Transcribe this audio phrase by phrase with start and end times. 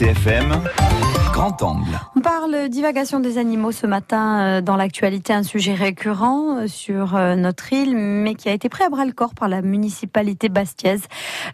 [0.00, 0.62] RCFM,
[1.30, 2.00] grand angle.
[2.16, 7.16] On parle divagation des animaux ce matin euh, dans l'actualité, un sujet récurrent euh, sur
[7.16, 10.48] euh, notre île, mais qui a été pris à bras le corps par la municipalité
[10.48, 11.02] bastiaise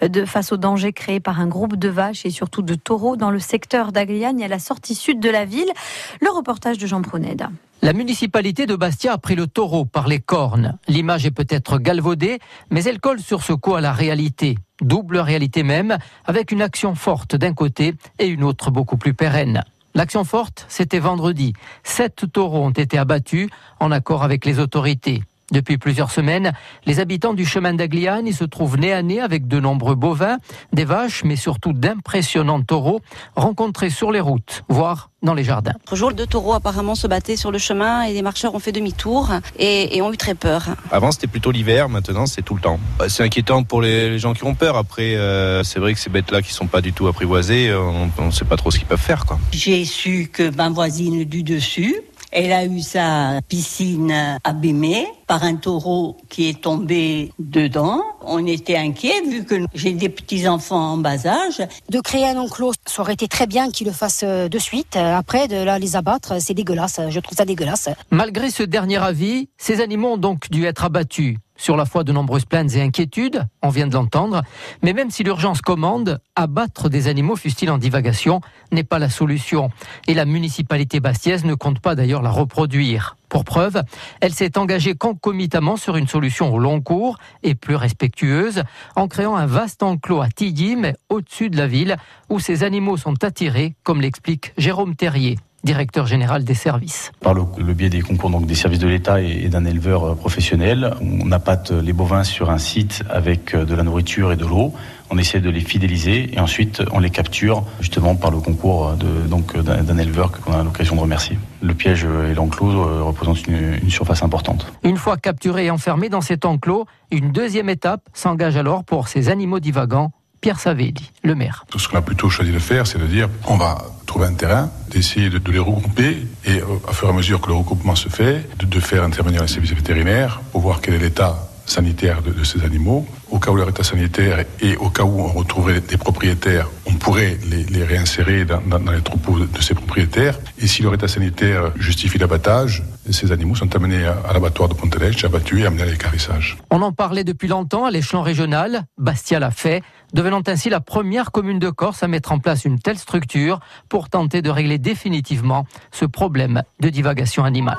[0.01, 3.32] de face aux dangers créés par un groupe de vaches et surtout de taureaux dans
[3.32, 5.73] le secteur d'Agliane et à la sortie sud de la ville.
[6.21, 7.51] Le reportage de Jean Proneda.
[7.83, 10.79] La municipalité de Bastia a pris le taureau par les cornes.
[10.87, 12.39] L'image est peut-être galvaudée,
[12.71, 14.57] mais elle colle sur ce coup à la réalité.
[14.80, 19.64] Double réalité même, avec une action forte d'un côté et une autre beaucoup plus pérenne.
[19.95, 21.54] L'action forte, c'était vendredi.
[21.82, 23.48] Sept taureaux ont été abattus
[23.81, 25.22] en accord avec les autorités.
[25.53, 26.53] Depuis plusieurs semaines,
[26.86, 30.39] les habitants du chemin d'Agliane se trouvent nez à nez avec de nombreux bovins,
[30.73, 33.00] des vaches, mais surtout d'impressionnants taureaux
[33.37, 35.75] rencontrés sur les routes, voire dans les jardins.
[35.92, 39.31] Jour, deux taureaux apparemment se battaient sur le chemin et les marcheurs ont fait demi-tour
[39.56, 40.67] et, et, ont eu très peur.
[40.91, 42.81] Avant, c'était plutôt l'hiver, maintenant, c'est tout le temps.
[42.98, 44.77] Bah, c'est inquiétant pour les, les, gens qui ont peur.
[44.77, 48.31] Après, euh, c'est vrai que ces bêtes-là qui sont pas du tout apprivoisées, on ne
[48.33, 49.25] sait pas trop ce qu'ils peuvent faire.
[49.53, 55.57] J'ai su que ma voisine du dessus elle a eu sa piscine abîmée par un
[55.57, 58.03] taureau qui est tombé dedans.
[58.23, 61.63] On était inquiets vu que j'ai des petits-enfants en bas âge.
[61.91, 64.97] De créer un enclos, ça aurait été très bien qu'ils le fassent de suite.
[64.97, 67.01] Après, de là, les abattre, c'est dégueulasse.
[67.09, 67.89] Je trouve ça dégueulasse.
[68.11, 72.13] Malgré ce dernier avis, ces animaux ont donc dû être abattus sur la foi de
[72.13, 74.43] nombreuses plaintes et inquiétudes, on vient de l'entendre,
[74.83, 78.41] mais même si l'urgence commande, abattre des animaux, fût-il en divagation,
[78.73, 79.71] n'est pas la solution.
[80.07, 83.17] Et la municipalité bastiaise ne compte pas d'ailleurs la reproduire.
[83.29, 83.83] Pour preuve,
[84.21, 88.63] elle s'est engagée concomitamment sur une solution au long cours et plus respectueuse,
[88.95, 90.77] en créant un vaste enclos à Tilly,
[91.09, 91.97] au-dessus de la ville,
[92.31, 97.12] où ces animaux sont attirés, comme l'explique Jérôme Terrier directeur général des services.
[97.20, 100.17] Par le, le biais des concours donc des services de l'État et, et d'un éleveur
[100.17, 104.73] professionnel, on appâte les bovins sur un site avec de la nourriture et de l'eau.
[105.11, 109.28] On essaie de les fidéliser et ensuite on les capture justement par le concours de,
[109.28, 111.39] donc d'un éleveur qu'on a l'occasion de remercier.
[111.62, 114.73] Le piège et l'enclos représentent une, une surface importante.
[114.83, 119.29] Une fois capturés et enfermés dans cet enclos, une deuxième étape s'engage alors pour ces
[119.29, 120.11] animaux divagants
[120.46, 121.64] Pierre Savelli, le maire.
[121.68, 124.34] Tout ce qu'on a plutôt choisi de faire, c'est de dire on va trouver un
[124.34, 128.08] terrain, d'essayer de, les regrouper et à fur et à mesure que le regroupement se
[128.08, 131.36] fait, de faire intervenir les services vétérinaires pour voir quel est l'état
[131.66, 133.06] sanitaire de, de, ces animaux.
[133.31, 136.94] Au cas où leur état sanitaire et au cas où on retrouverait des propriétaires, on
[136.94, 140.38] pourrait les, les réinsérer dans, dans, dans, les troupeaux de, ces propriétaires.
[140.59, 144.75] Et si leur état sanitaire justifie l'abattage, ces animaux sont amenés à, à l'abattoir de
[144.75, 146.56] Pontelèche, abattus et amenés à l'écarissage.
[146.71, 148.84] On en parlait depuis longtemps à l'échelon régional.
[148.98, 149.83] Bastia l'a fait,
[150.15, 154.09] devenant ainsi la première commune de Corse à mettre en place une telle structure pour
[154.09, 157.78] tenter de régler définitivement ce problème de divagation animale.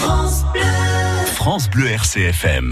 [0.00, 0.44] France
[1.44, 2.70] France Bleu RCFM.